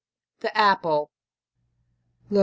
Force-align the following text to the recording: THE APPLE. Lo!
THE 0.39 0.49
APPLE. 0.57 1.11
Lo! 2.31 2.39